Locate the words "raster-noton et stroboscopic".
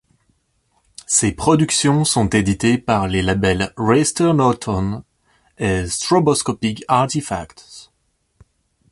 3.77-6.83